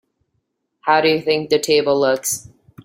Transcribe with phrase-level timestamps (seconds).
[0.79, 2.49] How do you think the table looks?